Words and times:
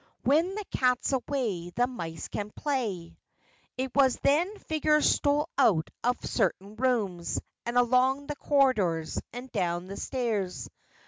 "When 0.23 0.55
the 0.55 0.65
cat's 0.71 1.13
away 1.13 1.69
the 1.69 1.85
mice 1.85 2.27
can 2.27 2.49
play." 2.49 3.19
It 3.77 3.95
was 3.95 4.17
then 4.23 4.57
figures 4.57 5.07
stole 5.07 5.47
out 5.59 5.91
of 6.03 6.15
certain 6.25 6.75
rooms, 6.75 7.39
and 7.67 7.77
along 7.77 8.25
the 8.25 8.35
corridors, 8.35 9.21
and 9.31 9.51
down 9.51 9.85
the 9.85 9.97
stairs. 9.97 10.71